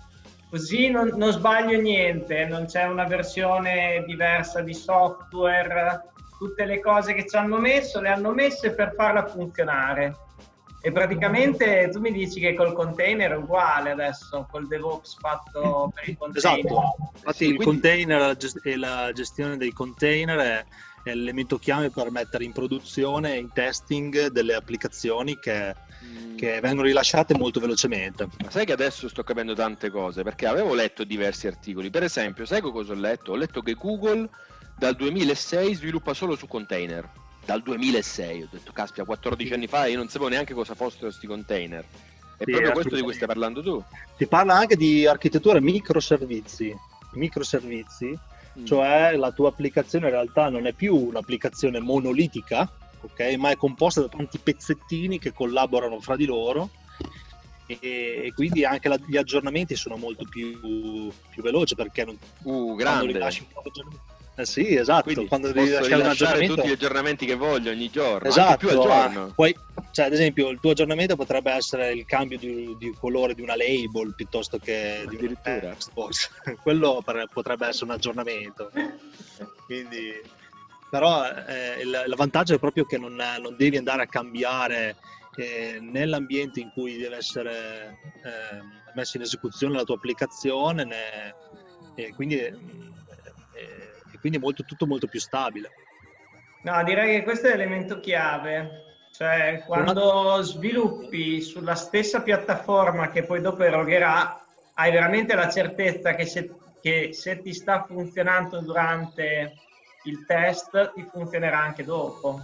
Così 0.51 0.89
non, 0.89 1.13
non 1.15 1.31
sbaglio 1.31 1.79
niente, 1.79 2.47
non 2.47 2.65
c'è 2.65 2.85
una 2.85 3.05
versione 3.05 4.03
diversa 4.07 4.63
di 4.63 4.75
software, 4.75 6.03
tutte 6.39 6.65
le 6.65 6.81
cose 6.81 7.13
che 7.13 7.27
ci 7.27 7.37
hanno 7.37 7.59
messo 7.59 8.01
le 8.01 8.09
hanno 8.09 8.33
messe 8.33 8.73
per 8.73 8.95
farla 8.97 9.27
funzionare. 9.27 10.17
E 10.81 10.93
praticamente 10.93 11.89
tu 11.91 11.99
mi 11.99 12.13
dici 12.13 12.39
che 12.39 12.55
col 12.55 12.73
container 12.73 13.33
è 13.33 13.37
uguale 13.37 13.91
adesso, 13.91 14.47
col 14.49 14.69
DevOps 14.69 15.17
fatto 15.19 15.91
per 15.93 16.09
i 16.09 16.17
container. 16.17 16.65
Esatto, 16.65 16.95
infatti 17.17 17.47
il 17.47 17.57
container 17.57 18.37
e 18.63 18.77
la 18.77 19.11
gestione 19.13 19.57
dei 19.57 19.73
container 19.73 20.39
è, 20.39 20.65
è 21.03 21.15
l'elemento 21.15 21.59
chiave 21.59 21.91
per 21.91 22.13
mettere 22.13 22.45
in 22.45 22.53
produzione 22.53 23.35
e 23.35 23.39
in 23.39 23.53
testing 23.53 24.29
delle 24.29 24.55
applicazioni 24.55 25.37
che, 25.41 25.75
mm. 26.05 26.37
che 26.37 26.61
vengono 26.61 26.87
rilasciate 26.87 27.37
molto 27.37 27.59
velocemente. 27.59 28.29
Ma 28.41 28.49
sai 28.49 28.65
che 28.65 28.73
adesso 28.73 29.09
sto 29.09 29.25
capendo 29.25 29.55
tante 29.55 29.91
cose 29.91 30.23
perché 30.23 30.47
avevo 30.47 30.75
letto 30.75 31.03
diversi 31.03 31.49
articoli. 31.49 31.91
Per 31.91 32.05
esempio, 32.05 32.47
sai 32.47 32.61
cosa 32.61 32.93
ho 32.93 32.97
letto? 32.97 33.33
Ho 33.33 33.37
letto 33.37 33.63
che 33.63 33.75
Google 33.75 34.29
dal 34.79 34.95
2006 34.95 35.75
sviluppa 35.75 36.15
solo 36.15 36.37
su 36.37 36.47
container. 36.47 37.09
Dal 37.45 37.63
2006, 37.63 38.43
ho 38.43 38.49
detto, 38.51 38.73
caspia, 38.73 39.05
14 39.05 39.55
anni 39.55 39.67
fa 39.67 39.87
io 39.87 39.97
non 39.97 40.09
sapevo 40.09 40.29
neanche 40.29 40.55
cosa 40.55 40.75
fossero 40.75 41.07
questi 41.07 41.27
container. 41.27 41.85
È 42.37 42.45
sì, 42.45 42.51
proprio 42.53 42.73
questo 42.73 42.95
di 42.95 43.03
cui 43.03 43.15
stai 43.15 43.27
parlando 43.27 43.63
tu. 43.63 43.83
Si 44.17 44.27
parla 44.27 44.55
anche 44.55 44.77
di 44.77 45.07
architettura 45.07 45.61
microservizi. 45.61 46.77
Microservizi, 47.15 48.17
mm. 48.59 48.65
cioè 48.65 49.17
la 49.17 49.33
tua 49.33 49.49
applicazione 49.49 50.07
in 50.07 50.13
realtà 50.13 50.49
non 50.49 50.67
è 50.67 50.73
più 50.73 50.95
un'applicazione 50.95 51.81
monolitica, 51.81 52.71
ok? 53.01 53.35
Ma 53.37 53.51
è 53.51 53.57
composta 53.57 54.03
da 54.03 54.09
tanti 54.09 54.39
pezzettini 54.39 55.19
che 55.19 55.33
collaborano 55.33 55.99
fra 56.01 56.15
di 56.15 56.27
loro 56.27 56.71
e, 57.67 58.33
quindi 58.35 58.65
anche 58.65 58.89
la, 58.89 58.99
gli 59.05 59.17
aggiornamenti 59.17 59.75
sono 59.75 59.97
molto 59.97 60.25
più, 60.25 61.11
più 61.31 61.43
veloci 61.43 61.75
perché 61.75 62.05
non, 62.05 62.17
uh, 62.43 62.75
grande. 62.77 63.13
rilasci 63.13 63.43
un 63.43 63.63
eh 64.39 64.47
sì, 64.47 64.77
esatto. 64.77 65.03
Quindi 65.03 65.27
quando 65.27 65.51
devi 65.51 65.69
lasciare 65.69 66.01
un 66.01 66.09
aggiornamento... 66.11 66.55
tutti 66.55 66.69
gli 66.69 66.73
aggiornamenti 66.73 67.27
che 67.27 67.35
voglio 67.35 67.73
ogni 67.73 67.91
giorno, 67.91 68.29
esatto, 68.29 68.57
più 68.59 68.69
al 68.69 68.87
giorno. 68.87 69.33
Poi, 69.35 69.53
cioè, 69.91 70.07
ad 70.07 70.13
esempio, 70.13 70.49
il 70.51 70.61
tuo 70.61 70.71
aggiornamento 70.71 71.17
potrebbe 71.17 71.51
essere 71.51 71.91
il 71.91 72.05
cambio 72.07 72.39
di, 72.39 72.77
di 72.79 72.95
colore 73.01 73.35
di 73.35 73.43
una 73.43 73.57
label 73.57 74.15
piuttosto 74.15 74.59
che 74.59 75.05
di 75.09 75.17
una 75.17 75.75
Xbox. 75.75 76.31
Quello 76.63 77.03
potrebbe 77.33 77.67
essere 77.67 77.87
un 77.87 77.91
aggiornamento. 77.91 78.71
Quindi, 79.67 80.13
però 80.89 81.25
eh, 81.27 81.81
il, 81.83 82.05
il, 82.07 82.15
vantaggio 82.17 82.55
è 82.55 82.61
proprio 82.61 82.85
che 82.85 82.97
non, 82.97 83.17
non 83.17 83.57
devi 83.57 83.77
andare 83.77 84.03
a 84.03 84.07
cambiare 84.07 84.95
eh, 85.35 85.79
nell'ambiente 85.81 86.61
in 86.61 86.71
cui 86.73 86.97
deve 86.97 87.17
essere 87.17 87.99
eh, 88.25 88.63
messa 88.95 89.17
in 89.17 89.25
esecuzione 89.25 89.75
la 89.75 89.83
tua 89.83 89.97
applicazione, 89.97 90.85
né, 90.85 91.35
e 94.19 94.21
quindi 94.21 94.39
è 94.39 94.41
molto, 94.41 94.65
tutto 94.65 94.87
molto 94.87 95.07
più 95.07 95.21
stabile. 95.21 95.71
No, 96.63 96.83
direi 96.83 97.19
che 97.19 97.23
questo 97.23 97.47
è 97.47 97.51
l'elemento 97.51 98.01
chiave, 98.01 98.97
cioè 99.13 99.63
quando 99.65 100.43
sviluppi 100.43 101.41
sulla 101.41 101.77
stessa 101.77 102.21
piattaforma 102.21 103.11
che 103.11 103.23
poi 103.23 103.41
dopo 103.41 103.63
erogherà, 103.63 104.45
hai 104.75 104.91
veramente 104.91 105.35
la 105.35 105.49
certezza 105.49 106.15
che 106.15 106.27
se, 106.27 106.51
che 106.83 107.11
se 107.13 107.41
ti 107.41 107.55
sta 107.55 107.85
funzionando 107.85 108.61
durante 108.61 109.55
il 110.05 110.25
test, 110.27 110.93
ti 110.95 111.07
funzionerà 111.11 111.61
anche 111.61 111.85
dopo. 111.85 112.41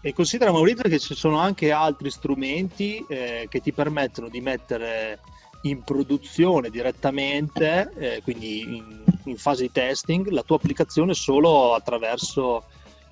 E 0.00 0.12
considera 0.12 0.52
Maurizio 0.52 0.88
che 0.88 0.98
ci 0.98 1.14
sono 1.14 1.38
anche 1.38 1.72
altri 1.72 2.10
strumenti 2.10 3.04
eh, 3.08 3.46
che 3.48 3.60
ti 3.60 3.72
permettono 3.72 4.28
di 4.28 4.40
mettere 4.40 5.20
in 5.62 5.82
produzione 5.82 6.70
direttamente, 6.70 7.90
eh, 7.96 8.20
quindi 8.22 8.76
in, 8.76 9.02
in, 9.28 9.36
fase 9.36 9.62
di 9.62 9.72
testing, 9.72 10.28
la 10.28 10.42
tua 10.42 10.56
applicazione 10.56 11.14
solo 11.14 11.74
attraverso 11.74 12.64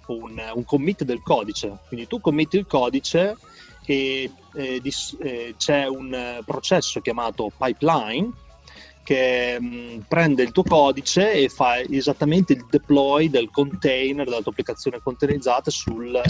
un, 0.06 0.40
un, 0.54 0.64
commit 0.64 1.04
del 1.04 1.22
codice. 1.22 1.78
Quindi 1.88 2.06
tu 2.06 2.20
committi 2.20 2.56
il 2.56 2.66
codice 2.66 3.36
e 3.84 4.30
eh, 4.54 4.80
di, 4.80 4.92
eh, 5.20 5.54
c'è 5.56 5.86
un 5.86 6.42
processo 6.44 7.00
chiamato 7.00 7.50
pipeline 7.56 8.32
che 9.06 9.56
mh, 9.60 9.66
mm, 9.66 9.98
prende 10.08 10.42
il 10.42 10.50
tuo 10.50 10.64
codice 10.64 11.32
e 11.32 11.48
fa 11.48 11.78
esattamente 11.78 12.54
il 12.54 12.66
deploy 12.68 13.30
del 13.30 13.50
container, 13.50 14.24
della 14.24 14.40
tua 14.40 14.50
applicazione 14.50 15.00
containerizzata 15.00 15.70
sul, 15.70 16.20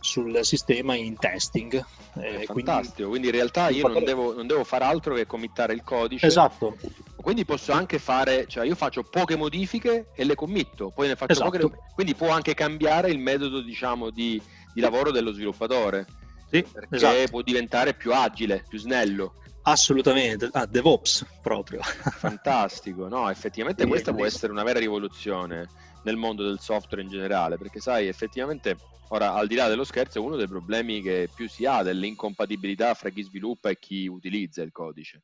sul 0.00 0.38
sistema 0.40 0.94
in 0.94 1.18
testing. 1.18 1.74
Eh, 2.18 2.44
fantastico, 2.46 3.08
quindi, 3.10 3.10
quindi, 3.10 3.26
in 3.26 3.32
realtà 3.34 3.68
io 3.68 3.86
non 3.86 4.02
devo, 4.02 4.32
non 4.32 4.46
devo, 4.46 4.64
fare 4.64 4.84
altro 4.84 5.14
che 5.14 5.26
committare 5.26 5.74
il 5.74 5.82
codice. 5.84 6.24
Esatto. 6.24 6.78
Quindi 7.26 7.44
posso 7.44 7.72
anche 7.72 7.98
fare, 7.98 8.46
cioè 8.46 8.64
io 8.64 8.76
faccio 8.76 9.02
poche 9.02 9.34
modifiche 9.34 10.10
e 10.14 10.22
le 10.22 10.36
committo, 10.36 10.92
poi 10.94 11.08
ne 11.08 11.16
faccio 11.16 11.32
esatto. 11.32 11.50
poche, 11.50 11.78
quindi 11.92 12.14
può 12.14 12.28
anche 12.28 12.54
cambiare 12.54 13.10
il 13.10 13.18
metodo 13.18 13.62
diciamo 13.62 14.10
di, 14.10 14.40
di 14.72 14.80
lavoro 14.80 15.10
dello 15.10 15.32
sviluppatore. 15.32 16.06
Sì, 16.48 16.62
perché 16.62 16.94
esatto. 16.94 17.26
può 17.30 17.42
diventare 17.42 17.94
più 17.94 18.14
agile, 18.14 18.64
più 18.68 18.78
snello. 18.78 19.34
Assolutamente, 19.62 20.50
ah, 20.52 20.66
DevOps 20.66 21.26
proprio. 21.42 21.80
Fantastico, 21.82 23.08
no, 23.08 23.28
effettivamente 23.28 23.82
sì, 23.82 23.88
questa 23.88 24.14
può 24.14 24.24
essere 24.24 24.52
una 24.52 24.62
vera 24.62 24.78
rivoluzione 24.78 25.68
nel 26.04 26.14
mondo 26.14 26.44
del 26.44 26.60
software 26.60 27.02
in 27.02 27.08
generale, 27.08 27.56
perché 27.56 27.80
sai, 27.80 28.06
effettivamente, 28.06 28.76
ora 29.08 29.34
al 29.34 29.48
di 29.48 29.56
là 29.56 29.66
dello 29.66 29.82
scherzo, 29.82 30.18
è 30.18 30.20
uno 30.20 30.36
dei 30.36 30.46
problemi 30.46 31.02
che 31.02 31.28
più 31.34 31.48
si 31.48 31.64
ha 31.64 31.82
dell'incompatibilità 31.82 32.94
fra 32.94 33.08
chi 33.08 33.24
sviluppa 33.24 33.68
e 33.68 33.80
chi 33.80 34.06
utilizza 34.06 34.62
il 34.62 34.70
codice. 34.70 35.22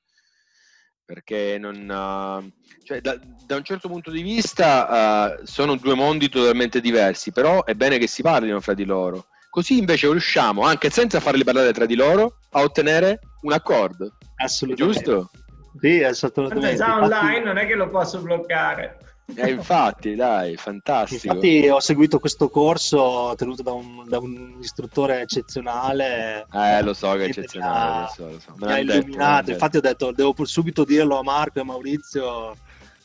Perché 1.13 1.59
non, 1.59 1.75
uh, 1.77 2.51
cioè, 2.85 3.01
da, 3.01 3.19
da, 3.47 3.57
un 3.57 3.65
certo 3.65 3.89
punto 3.89 4.11
di 4.11 4.23
vista 4.23 5.37
uh, 5.39 5.45
sono 5.45 5.77
due 5.77 5.95
mondi 5.95 6.31
totalmente 6.31 6.81
diversi, 6.81 7.33
però 7.33 7.65
è 7.65 7.75
bene 7.75 7.99
che 7.99 8.07
si 8.07 8.23
parlino 8.23 8.61
fra 8.61 8.73
di 8.73 8.85
loro 8.85 9.27
Così 9.53 9.77
invece 9.77 10.09
riusciamo, 10.09 10.63
anche 10.63 10.89
senza 10.89 11.21
farli 11.21 11.45
parlare 11.45 11.75
tra 11.75 11.85
di 11.85 11.95
loro, 11.95 12.39
a 12.53 12.63
ottenere 12.63 13.21
un 13.43 13.53
accordo. 13.53 14.17
Assolutamente. 14.37 15.03
Giusto? 15.03 15.31
Sì, 15.79 16.03
assolutamente. 16.03 16.77
Già 16.77 16.95
online, 16.95 17.37
infatti... 17.37 17.45
non 17.45 17.59
è 17.59 17.67
che 17.67 17.75
lo 17.75 17.91
posso 17.91 18.23
bloccare. 18.23 18.97
Eh, 19.35 19.51
infatti, 19.51 20.15
dai, 20.15 20.57
fantastico. 20.57 21.27
Infatti 21.27 21.69
ho 21.69 21.81
seguito 21.81 22.19
questo 22.19 22.49
corso 22.49 23.35
tenuto 23.37 23.63
da 23.63 23.73
un, 23.73 24.05
da 24.07 24.19
un 24.19 24.57
istruttore 24.61 25.21
eccezionale. 25.21 26.47
Eh, 26.53 26.83
lo 26.83 26.93
so 26.93 27.13
che 27.13 27.25
è 27.25 27.29
eccezionale, 27.29 28.01
lo 28.03 28.09
so, 28.15 28.31
lo 28.31 28.39
so. 28.39 28.55
Mi 28.57 28.73
ha 28.73 28.79
illuminato, 28.79 29.51
infatti 29.51 29.77
ho 29.79 29.81
detto, 29.81 30.13
devo 30.13 30.35
subito 30.45 30.85
dirlo 30.85 31.19
a 31.19 31.23
Marco 31.23 31.59
e 31.59 31.63
a 31.63 31.65
Maurizio, 31.65 32.57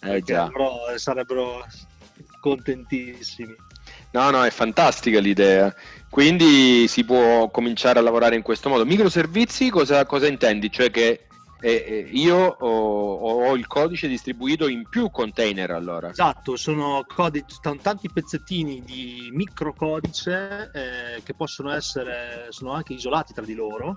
eh, 0.01 0.21
già. 0.21 0.49
sarebbero 0.95 1.65
contentissimi. 2.39 3.55
No, 4.11 4.29
no, 4.29 4.43
è 4.43 4.49
fantastica 4.49 5.19
l'idea. 5.19 5.73
Quindi 6.09 6.87
si 6.87 7.03
può 7.03 7.49
cominciare 7.49 7.99
a 7.99 8.01
lavorare 8.01 8.35
in 8.35 8.41
questo 8.41 8.69
modo. 8.69 8.85
Microservizi 8.85 9.69
cosa, 9.69 10.05
cosa 10.05 10.27
intendi? 10.27 10.71
Cioè 10.71 10.89
che 10.89 11.27
eh, 11.59 12.09
io 12.11 12.37
ho, 12.37 13.15
ho, 13.15 13.55
il 13.55 13.65
codice 13.67 14.07
distribuito 14.07 14.67
in 14.67 14.87
più 14.87 15.09
container 15.09 15.71
allora. 15.71 16.09
Esatto, 16.09 16.55
sono, 16.55 17.03
codici, 17.07 17.57
tanti 17.81 18.09
pezzettini 18.11 18.83
di 18.83 19.29
microcodice 19.31 20.71
eh, 20.73 21.23
che 21.23 21.33
possono 21.33 21.71
essere, 21.71 22.47
sono 22.49 22.71
anche 22.73 22.93
isolati 22.93 23.33
tra 23.33 23.43
di 23.43 23.55
loro, 23.55 23.95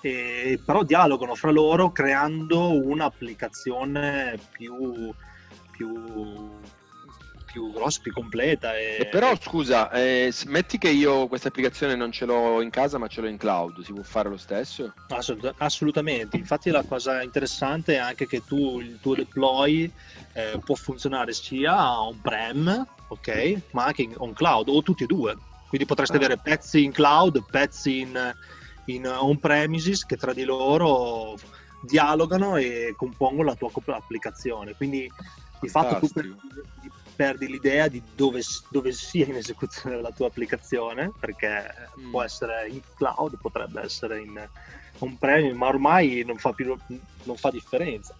eh, 0.00 0.60
però 0.64 0.82
dialogano 0.82 1.34
fra 1.34 1.50
loro 1.50 1.92
creando 1.92 2.70
un'applicazione 2.72 4.38
più, 4.50 5.12
più 5.70 6.58
più 7.50 7.72
grossa, 7.72 8.00
più 8.00 8.12
completa. 8.12 8.76
E... 8.76 8.98
e 9.00 9.06
però 9.06 9.36
scusa, 9.36 9.90
eh, 9.90 10.32
metti 10.46 10.78
che 10.78 10.88
io 10.88 11.26
questa 11.26 11.48
applicazione 11.48 11.96
non 11.96 12.12
ce 12.12 12.24
l'ho 12.24 12.60
in 12.62 12.70
casa 12.70 12.98
ma 12.98 13.08
ce 13.08 13.20
l'ho 13.20 13.28
in 13.28 13.36
cloud, 13.36 13.82
si 13.82 13.92
può 13.92 14.02
fare 14.02 14.28
lo 14.28 14.36
stesso? 14.36 14.94
Assolut- 15.08 15.54
assolutamente, 15.58 16.36
infatti 16.36 16.70
la 16.70 16.84
cosa 16.84 17.22
interessante 17.22 17.94
è 17.94 17.98
anche 17.98 18.26
che 18.26 18.42
tu 18.44 18.80
il 18.80 18.98
tuo 19.00 19.14
deploy 19.14 19.90
eh, 20.32 20.60
può 20.64 20.74
funzionare 20.74 21.32
sia 21.32 22.00
on-prem, 22.00 22.86
ok, 23.08 23.60
ma 23.72 23.86
anche 23.86 24.02
in, 24.02 24.14
on 24.18 24.32
cloud 24.32 24.68
o 24.68 24.82
tutti 24.82 25.04
e 25.04 25.06
due. 25.06 25.36
Quindi 25.68 25.86
potresti 25.86 26.16
ah. 26.16 26.18
avere 26.18 26.38
pezzi 26.38 26.82
in 26.82 26.92
cloud, 26.92 27.44
pezzi 27.48 28.00
in, 28.00 28.34
in 28.86 29.06
on-premises 29.06 30.04
che 30.04 30.16
tra 30.16 30.32
di 30.32 30.44
loro 30.44 31.36
dialogano 31.82 32.56
e 32.56 32.94
compongono 32.96 33.48
la 33.48 33.54
tua 33.54 33.70
applicazione. 33.96 34.74
Quindi 34.74 35.08
di 35.60 35.68
fatto 35.68 35.98
tu 35.98 36.08
per, 36.12 36.34
perdi 37.14 37.46
l'idea 37.46 37.88
di 37.88 38.02
dove, 38.14 38.40
dove, 38.68 38.92
sia 38.92 39.26
in 39.26 39.36
esecuzione 39.36 40.00
la 40.00 40.10
tua 40.10 40.28
applicazione, 40.28 41.12
perché 41.18 41.72
mm. 41.98 42.10
può 42.10 42.22
essere 42.22 42.68
in 42.68 42.80
cloud, 42.96 43.38
potrebbe 43.40 43.82
essere 43.82 44.20
in 44.20 44.48
on-prem, 44.98 45.56
ma 45.56 45.68
ormai 45.68 46.22
non 46.26 46.36
fa, 46.36 46.52
più, 46.52 46.76
non 47.24 47.36
fa 47.36 47.50
differenza. 47.50 48.14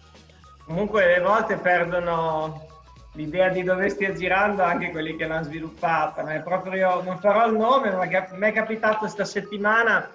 Comunque 0.65 1.05
le 1.05 1.19
volte 1.19 1.57
perdono 1.57 2.67
l'idea 3.13 3.49
di 3.49 3.63
dove 3.63 3.89
stia 3.89 4.13
girando 4.13 4.63
anche 4.63 4.91
quelli 4.91 5.15
che 5.15 5.27
l'hanno 5.27 5.43
sviluppata. 5.43 6.23
Ma 6.23 6.33
è 6.35 6.41
proprio, 6.41 7.01
non 7.01 7.17
farò 7.19 7.47
il 7.47 7.57
nome, 7.57 7.91
ma 7.91 8.05
mi 8.05 8.47
è 8.47 8.51
capitato 8.51 8.99
questa 8.99 9.25
settimana 9.25 10.09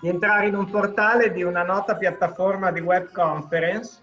di 0.00 0.08
entrare 0.08 0.48
in 0.48 0.54
un 0.54 0.68
portale 0.68 1.32
di 1.32 1.42
una 1.42 1.62
nota 1.62 1.96
piattaforma 1.96 2.70
di 2.70 2.80
web 2.80 3.10
conference, 3.12 3.98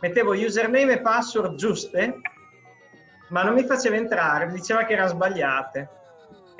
mettevo 0.00 0.32
username 0.32 0.94
e 0.94 1.00
password 1.00 1.54
giuste 1.54 2.20
ma 3.28 3.42
non 3.42 3.54
mi 3.54 3.64
faceva 3.64 3.96
entrare, 3.96 4.46
mi 4.46 4.54
diceva 4.54 4.84
che 4.84 4.92
erano 4.92 5.08
sbagliate. 5.08 5.88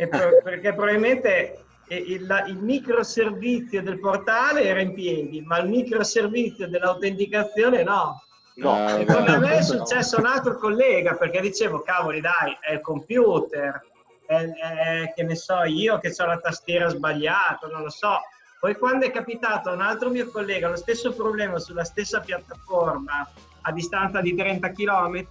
Pro- 0.09 0.41
perché 0.45 0.75
probabilmente 0.75 1.65
il, 1.89 2.45
il 2.49 2.59
microservizio 2.59 3.83
del 3.83 4.01
portale 4.01 4.65
era 4.65 4.81
in 4.81 4.93
piedi, 4.95 5.43
ma 5.43 5.59
il 5.59 5.69
microservizio 5.69 6.69
dell'autenticazione 6.69 7.83
no. 7.83 8.23
No, 8.57 8.89
e 8.89 9.05
me 9.05 9.59
è 9.59 9.63
successo 9.63 10.19
un 10.19 10.25
altro 10.25 10.57
collega 10.57 11.15
perché 11.15 11.43
dicevo, 11.43 11.83
cavoli 11.83 12.23
dai, 12.23 12.57
è 12.61 12.73
il 12.73 12.81
computer, 12.81 13.83
è, 14.25 14.35
è, 14.35 15.13
che 15.15 15.23
ne 15.25 15.35
so 15.35 15.63
io 15.65 15.99
che 15.99 16.15
ho 16.17 16.25
la 16.25 16.39
tastiera 16.39 16.89
sbagliata, 16.89 17.67
non 17.67 17.83
lo 17.83 17.91
so. 17.91 18.19
Poi 18.59 18.75
quando 18.77 19.05
è 19.05 19.11
capitato 19.11 19.69
a 19.69 19.75
un 19.75 19.83
altro 19.83 20.09
mio 20.09 20.31
collega 20.31 20.71
lo 20.71 20.77
stesso 20.77 21.13
problema 21.13 21.59
sulla 21.59 21.85
stessa 21.85 22.21
piattaforma 22.21 23.29
a 23.61 23.73
distanza 23.73 24.23
di 24.23 24.35
30 24.35 24.71
km, 24.71 25.27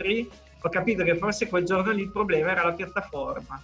ho 0.66 0.70
capito 0.70 1.04
che 1.04 1.16
forse 1.16 1.48
quel 1.48 1.64
giorno 1.64 1.92
lì 1.92 2.02
il 2.02 2.12
problema 2.12 2.52
era 2.52 2.64
la 2.64 2.74
piattaforma. 2.74 3.62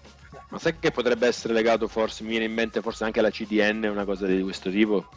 Ma 0.50 0.60
sai 0.60 0.78
che 0.80 0.92
potrebbe 0.92 1.28
essere 1.28 1.54
legato 1.54 1.88
forse, 1.88 2.24
mi 2.24 2.30
viene 2.30 2.46
in 2.46 2.54
mente 2.54 2.82
forse 2.82 3.04
anche 3.04 3.20
alla 3.20 3.32
CDN, 3.32 3.86
una 3.86 4.06
cosa 4.06 4.28
di 4.28 4.42
questo 4.42 4.70
tipo? 4.70 5.08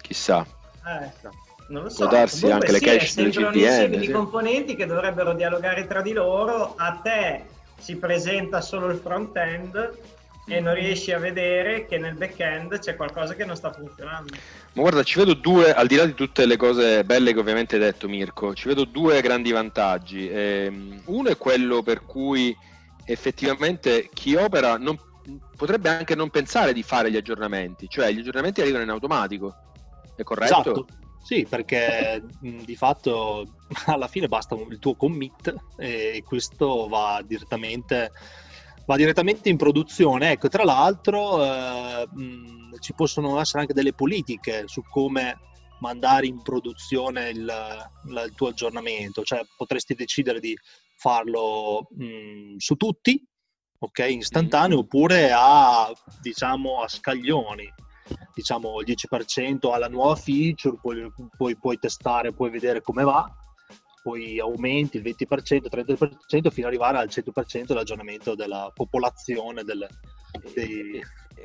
Chissà. 0.00 0.44
Eh, 0.84 1.30
non 1.68 1.84
lo 1.84 1.88
so. 1.88 2.08
Può 2.08 2.08
darsi 2.08 2.40
Comunque 2.40 2.66
anche 2.68 2.78
sì, 2.78 2.84
le 2.84 2.98
cache 2.98 3.14
delle 3.14 3.30
CDN. 3.30 3.64
Insieme 3.64 3.94
sì. 3.94 4.06
di 4.06 4.10
componenti 4.10 4.74
che 4.74 4.86
dovrebbero 4.86 5.32
dialogare 5.34 5.86
tra 5.86 6.02
di 6.02 6.12
loro, 6.12 6.74
a 6.76 6.98
te 7.02 7.44
si 7.78 7.96
presenta 7.96 8.60
solo 8.60 8.88
il 8.88 8.98
front-end 8.98 9.98
e 10.46 10.60
non 10.60 10.74
riesci 10.74 11.12
a 11.12 11.18
vedere 11.18 11.86
che 11.86 11.98
nel 11.98 12.14
back-end 12.14 12.78
c'è 12.78 12.96
qualcosa 12.96 13.34
che 13.34 13.44
non 13.44 13.54
sta 13.54 13.72
funzionando. 13.72 14.34
Ma 14.72 14.82
guarda, 14.82 15.02
ci 15.02 15.18
vedo 15.18 15.34
due, 15.34 15.72
al 15.72 15.86
di 15.86 15.96
là 15.96 16.04
di 16.04 16.14
tutte 16.14 16.46
le 16.46 16.56
cose 16.56 17.04
belle 17.04 17.32
che 17.32 17.38
ovviamente 17.38 17.76
hai 17.76 17.82
detto 17.82 18.08
Mirko, 18.08 18.54
ci 18.54 18.68
vedo 18.68 18.84
due 18.84 19.20
grandi 19.20 19.52
vantaggi. 19.52 20.28
Eh, 20.28 21.00
uno 21.04 21.28
è 21.28 21.36
quello 21.36 21.82
per 21.82 22.04
cui 22.04 22.56
effettivamente 23.04 24.08
chi 24.12 24.34
opera 24.34 24.78
non, 24.78 24.98
potrebbe 25.56 25.88
anche 25.88 26.14
non 26.14 26.30
pensare 26.30 26.72
di 26.72 26.82
fare 26.82 27.10
gli 27.10 27.16
aggiornamenti, 27.16 27.88
cioè 27.88 28.10
gli 28.10 28.20
aggiornamenti 28.20 28.60
arrivano 28.60 28.84
in 28.84 28.90
automatico, 28.90 29.54
è 30.16 30.22
corretto? 30.22 30.60
Esatto. 30.60 30.86
Sì, 31.22 31.46
perché 31.48 32.20
di 32.40 32.74
fatto 32.74 33.46
alla 33.86 34.08
fine 34.08 34.26
basta 34.26 34.56
il 34.68 34.80
tuo 34.80 34.96
commit 34.96 35.54
e 35.76 36.22
questo 36.26 36.88
va 36.88 37.22
direttamente 37.24 38.10
va 38.86 38.96
direttamente 38.96 39.48
in 39.48 39.56
produzione. 39.56 40.32
Ecco, 40.32 40.48
tra 40.48 40.64
l'altro 40.64 41.42
eh, 41.44 42.06
mh, 42.10 42.78
ci 42.80 42.94
possono 42.94 43.40
essere 43.40 43.60
anche 43.60 43.74
delle 43.74 43.92
politiche 43.92 44.64
su 44.66 44.82
come 44.82 45.38
mandare 45.80 46.26
in 46.26 46.40
produzione 46.42 47.30
il, 47.30 47.38
il, 47.40 48.22
il 48.26 48.32
tuo 48.34 48.48
aggiornamento, 48.48 49.22
cioè 49.22 49.40
potresti 49.56 49.94
decidere 49.94 50.38
di 50.38 50.56
farlo 50.96 51.88
mh, 51.90 52.56
su 52.58 52.76
tutti, 52.76 53.22
ok, 53.78 53.98
istantaneo, 53.98 54.76
mm. 54.76 54.80
oppure 54.80 55.32
a, 55.32 55.92
diciamo, 56.20 56.82
a 56.82 56.88
scaglioni. 56.88 57.68
Diciamo 58.34 58.80
il 58.80 58.86
10% 58.86 59.72
alla 59.72 59.88
nuova 59.88 60.16
feature, 60.16 60.76
poi, 60.80 61.10
poi 61.36 61.56
puoi 61.56 61.78
testare, 61.78 62.32
puoi 62.32 62.50
vedere 62.50 62.80
come 62.82 63.04
va 63.04 63.30
poi 64.02 64.40
aumenti 64.40 64.96
il 64.96 65.04
20%, 65.04 65.68
30% 65.70 66.50
fino 66.50 66.66
ad 66.66 66.72
arrivare 66.72 66.98
al 66.98 67.08
100% 67.08 67.66
dell'aggiornamento 67.66 68.34
della 68.34 68.70
popolazione. 68.74 69.62
Del, 69.62 69.86
dei... 70.52 71.00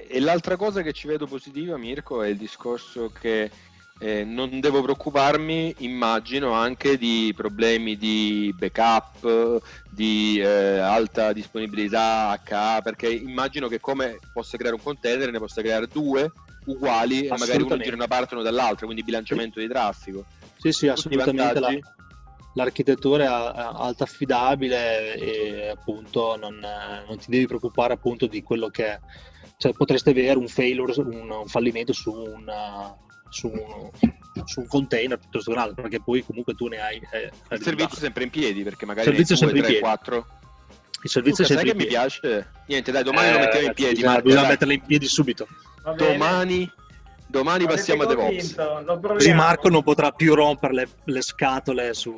E 0.07 0.19
l'altra 0.19 0.57
cosa 0.57 0.81
che 0.81 0.91
ci 0.91 1.07
vedo 1.07 1.27
positiva, 1.27 1.77
Mirko, 1.77 2.23
è 2.23 2.29
il 2.29 2.37
discorso 2.37 3.11
che 3.11 3.51
eh, 3.99 4.23
non 4.23 4.59
devo 4.59 4.81
preoccuparmi, 4.81 5.75
immagino, 5.79 6.51
anche 6.51 6.97
di 6.97 7.31
problemi 7.35 7.95
di 7.95 8.53
backup, 8.57 9.61
di 9.89 10.39
eh, 10.39 10.79
alta 10.79 11.33
disponibilità 11.33 12.39
HA, 12.43 12.81
perché 12.83 13.09
immagino 13.09 13.67
che 13.67 13.79
come 13.79 14.19
possa 14.33 14.57
creare 14.57 14.75
un 14.75 14.83
container 14.83 15.31
ne 15.31 15.39
possa 15.39 15.61
creare 15.61 15.87
due 15.87 16.31
uguali 16.65 17.27
e 17.27 17.37
magari 17.37 17.63
uno 17.63 17.77
gira 17.77 17.95
una 17.95 18.07
parte 18.07 18.33
e 18.33 18.35
uno 18.35 18.43
dall'altra, 18.43 18.85
quindi 18.85 19.03
bilanciamento 19.03 19.59
sì. 19.59 19.65
di 19.65 19.71
traffico. 19.71 20.25
Sì, 20.57 20.71
sì, 20.71 20.87
assolutamente. 20.87 21.59
La, 21.59 21.69
l'architettura 22.57 23.23
è 23.23 23.27
alta 23.27 24.03
affidabile 24.03 25.15
e 25.15 25.67
appunto 25.69 26.35
non, 26.35 26.59
non, 26.59 27.17
ti 27.17 27.29
devi 27.29 27.45
preoccupare 27.45 27.93
appunto 27.93 28.25
di 28.25 28.41
quello 28.41 28.67
che 28.69 28.99
cioè, 29.57 29.73
potreste 29.73 30.09
avere 30.09 30.37
un 30.37 30.47
failure, 30.47 30.93
un, 30.97 31.29
un 31.29 31.47
fallimento 31.47 31.93
su 31.93 32.11
una 32.11 32.95
su, 33.29 33.51
su 34.45 34.61
un 34.61 34.67
container 34.67 35.17
piuttosto 35.17 35.51
che 35.51 35.57
un 35.57 35.63
altro, 35.63 35.81
perché 35.81 36.01
poi 36.01 36.23
comunque 36.25 36.53
tu 36.55 36.67
ne 36.67 36.79
hai. 36.79 36.95
Eh, 37.11 37.31
il 37.51 37.61
servizio 37.61 37.97
è 37.97 38.01
sempre 38.01 38.23
in 38.23 38.29
piedi, 38.29 38.63
perché 38.63 38.85
magari 38.85 39.07
il 39.09 39.13
servizio 39.13 39.35
è 39.35 39.37
sempre 39.37 39.59
2, 39.59 39.67
3, 39.67 39.75
in 39.75 39.81
piedi. 39.81 39.95
4. 39.97 40.27
Il 41.03 41.09
servizio 41.09 41.43
Luca, 41.43 41.55
è 41.55 41.57
sempre 41.57 41.65
sai 41.65 41.65
che 41.65 41.75
piedi. 41.75 41.83
mi 41.83 41.89
piace? 41.89 42.51
Niente, 42.67 42.91
dai, 42.91 43.03
domani 43.03 43.27
eh, 43.27 43.33
lo 43.33 43.39
mettiamo 43.39 43.67
in 43.67 43.73
piedi. 43.73 43.95
Bisogna, 43.95 44.21
bisogna 44.21 44.47
metterlo 44.47 44.73
in 44.73 44.81
piedi 44.81 45.07
subito. 45.07 45.47
Domani 45.97 46.71
Domani 47.29 47.65
Avete 47.65 47.75
passiamo 47.75 48.03
a 48.03 48.05
DevOps. 48.05 48.55
Così 49.01 49.33
Marco 49.33 49.67
non 49.69 49.83
potrà 49.83 50.11
più 50.11 50.33
rompere 50.33 50.73
le, 50.73 50.87
le 51.03 51.21
scatole 51.21 51.93
su, 51.93 52.13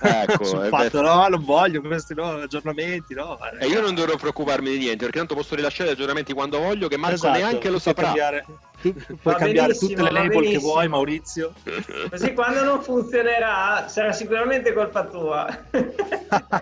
ecco, 0.00 0.44
sul 0.46 0.68
fatto 0.68 1.00
no, 1.00 1.26
non 1.26 1.44
voglio 1.44 1.80
questi 1.80 2.14
no, 2.14 2.30
aggiornamenti. 2.42 3.14
No. 3.14 3.38
E 3.58 3.66
io 3.66 3.80
non 3.80 3.94
dovrò 3.94 4.14
preoccuparmi 4.16 4.70
di 4.70 4.78
niente 4.78 5.04
perché 5.04 5.18
tanto 5.18 5.34
posso 5.34 5.56
rilasciare 5.56 5.90
gli 5.90 5.92
aggiornamenti 5.94 6.32
quando 6.32 6.58
voglio 6.58 6.86
che 6.86 6.96
Marco 6.96 7.16
esatto, 7.16 7.38
neanche 7.38 7.70
lo 7.70 7.80
saprà. 7.80 8.04
Cambiare, 8.04 8.46
tu 8.92 9.16
puoi 9.16 9.34
va 9.34 9.34
cambiare 9.34 9.74
tutte 9.74 10.02
le 10.02 10.10
label 10.10 10.28
benissimo. 10.28 10.50
che 10.50 10.58
vuoi 10.58 10.88
Maurizio. 10.88 11.52
Così 12.10 12.32
quando 12.32 12.64
non 12.64 12.82
funzionerà 12.82 13.86
sarà 13.88 14.12
sicuramente 14.12 14.72
colpa 14.72 15.04
tua. 15.04 15.46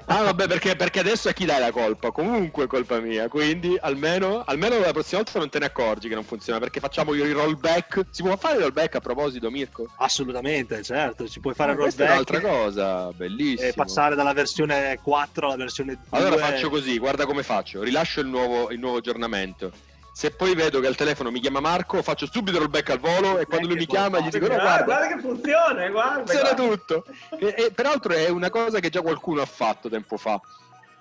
ah 0.07 0.23
vabbè 0.23 0.47
perché, 0.47 0.77
perché, 0.77 1.01
adesso 1.01 1.29
a 1.29 1.33
chi 1.33 1.45
dai 1.45 1.61
la 1.61 1.71
colpa? 1.71 2.11
Comunque 2.11 2.65
è 2.65 2.67
colpa 2.67 3.01
mia, 3.01 3.29
quindi 3.29 3.77
almeno, 3.81 4.43
almeno 4.45 4.79
la 4.79 4.93
prossima 4.93 5.23
volta 5.23 5.39
non 5.39 5.49
te 5.49 5.59
ne 5.59 5.67
accorgi 5.67 6.09
che 6.09 6.15
non 6.15 6.25
funziona 6.25 6.59
perché 6.59 6.81
facciamo 6.81 7.15
i 7.15 7.33
rollback. 7.33 8.07
Si 8.11 8.23
può 8.23 8.37
fare 8.37 8.57
il 8.57 8.63
rollback 8.63 8.97
a 8.97 9.01
proposito 9.01 9.51
Mirko? 9.51 9.89
Assolutamente, 9.97 10.83
certo, 10.83 11.29
ci 11.29 11.41
puoi 11.41 11.55
fare 11.55 11.73
il 11.73 11.79
rollback. 11.79 12.09
È 12.09 12.13
un'altra 12.13 12.41
cosa, 12.41 13.13
bellissimo. 13.13 13.69
E 13.69 13.73
passare 13.73 14.15
dalla 14.15 14.33
versione 14.33 14.99
4 15.03 15.47
alla 15.47 15.57
versione 15.57 15.99
2. 16.09 16.19
Allora 16.19 16.37
faccio 16.37 16.71
così, 16.71 16.99
guarda 16.99 17.27
come 17.27 17.43
faccio, 17.43 17.83
rilascio 17.83 18.21
il 18.21 18.27
nuovo, 18.27 18.71
il 18.71 18.79
nuovo 18.79 18.99
aggiornamento 18.99 19.93
se 20.15 20.31
poi 20.31 20.55
vedo 20.55 20.79
che 20.79 20.87
al 20.87 20.95
telefono 20.95 21.33
mi 21.33 21.41
chiama 21.41 21.59
Marco, 21.59 22.01
faccio 22.01 22.29
subito 22.31 22.63
il 22.63 22.69
back 22.69 22.91
al 22.91 23.01
volo 23.01 23.41
e 23.41 23.47
quando 23.47 23.67
lui 23.67 23.77
mi 23.77 23.85
chiama 23.85 24.21
gli 24.21 24.29
dico: 24.29 24.47
no, 24.47 24.55
guarda, 24.55 24.85
guarda 24.85 25.09
che 25.09 25.21
funziona, 25.21 25.89
guarda. 25.91 26.33
Funziona 26.33 26.55
tutto. 26.55 27.05
E, 27.37 27.55
e, 27.59 27.73
peraltro 27.75 28.13
è 28.13 28.29
una 28.29 28.49
cosa 28.49 28.79
che 28.79 28.91
già 28.91 29.01
qualcuno 29.01 29.41
ha 29.41 29.47
fatto 29.47 29.89
tempo 29.89 30.17
fa. 30.17 30.41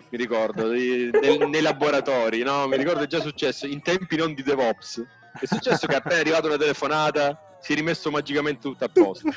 Mi 0.10 0.18
ricordo, 0.18 0.68
di, 0.68 1.12
nel, 1.12 1.48
nei 1.48 1.62
laboratori, 1.62 2.42
no? 2.42 2.68
Mi 2.68 2.76
ricordo 2.76 3.04
è 3.04 3.08
già 3.08 3.22
successo 3.22 3.68
in 3.68 3.84
tempi 3.84 4.16
non 4.16 4.34
di 4.34 4.42
DevOps. 4.42 5.06
È 5.40 5.46
successo 5.46 5.86
che 5.86 5.96
appena 5.96 6.16
è 6.16 6.20
arrivata 6.20 6.48
una 6.48 6.58
telefonata 6.58 7.38
si 7.64 7.72
è 7.72 7.76
rimesso 7.76 8.12
magicamente 8.12 8.60
tutto 8.60 8.84
a 8.84 8.90
posto. 8.92 9.30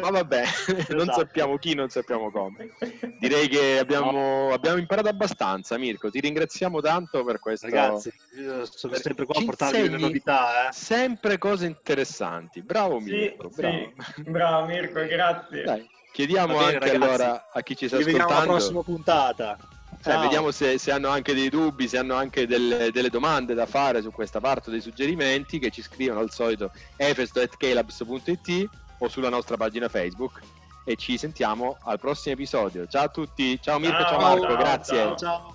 Ma 0.00 0.10
vabbè, 0.10 0.42
esatto. 0.70 0.94
non 0.94 1.06
sappiamo 1.08 1.58
chi, 1.58 1.74
non 1.74 1.88
sappiamo 1.88 2.30
come. 2.30 2.70
Direi 3.18 3.48
che 3.48 3.80
abbiamo, 3.80 4.52
abbiamo, 4.52 4.78
imparato 4.78 5.08
abbastanza, 5.08 5.76
Mirko. 5.76 6.10
Ti 6.10 6.20
ringraziamo 6.20 6.80
tanto 6.80 7.24
per 7.24 7.40
questo. 7.40 7.66
Ragazzi, 7.66 8.12
io 8.38 8.64
sono 8.66 8.94
sempre 8.94 9.24
qua 9.24 9.40
a 9.40 9.44
portarvi 9.44 9.88
le 9.88 9.98
novità. 9.98 10.68
Eh. 10.68 10.72
Sempre 10.72 11.38
cose 11.38 11.66
interessanti. 11.66 12.62
Bravo 12.62 13.00
Mirko. 13.00 13.50
Sì, 13.50 13.60
bravo. 13.60 13.92
Sì. 14.14 14.22
bravo 14.30 14.66
Mirko, 14.66 15.04
grazie. 15.06 15.62
Dai, 15.64 15.90
chiediamo 16.12 16.56
bene, 16.56 16.74
anche 16.74 16.78
ragazzi, 16.78 16.94
allora 17.02 17.50
a 17.52 17.60
chi 17.62 17.76
ci 17.76 17.88
sta 17.88 17.96
ascoltando. 17.96 17.98
Ci 17.98 18.04
vediamo 18.04 18.42
alla 18.42 18.52
prossima 18.52 18.82
puntata. 18.84 19.58
Eh, 20.02 20.16
vediamo 20.16 20.50
se, 20.50 20.78
se, 20.78 20.90
hanno 20.90 21.08
anche 21.08 21.34
dei 21.34 21.50
dubbi, 21.50 21.86
se 21.86 21.98
hanno 21.98 22.14
anche 22.14 22.46
delle, 22.46 22.90
delle, 22.90 23.10
domande 23.10 23.52
da 23.52 23.66
fare 23.66 24.00
su 24.00 24.10
questa 24.10 24.40
parte 24.40 24.70
dei 24.70 24.80
suggerimenti 24.80 25.58
che 25.58 25.70
ci 25.70 25.82
scrivono 25.82 26.20
al 26.20 26.30
solito 26.30 26.70
efesto.klabs.it 26.96 28.68
o 28.98 29.08
sulla 29.08 29.28
nostra 29.28 29.56
pagina 29.56 29.88
Facebook 29.88 30.40
e 30.84 30.96
ci 30.96 31.18
sentiamo 31.18 31.76
al 31.82 31.98
prossimo 31.98 32.34
episodio. 32.34 32.86
Ciao 32.86 33.04
a 33.04 33.08
tutti, 33.08 33.60
ciao 33.60 33.78
Mirko, 33.78 34.00
ciao, 34.00 34.08
ciao 34.08 34.20
Marco, 34.20 34.46
ciao, 34.46 34.56
grazie. 34.56 35.14
ciao. 35.16 35.54